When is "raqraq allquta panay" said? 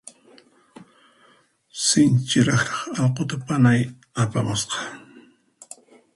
2.47-3.81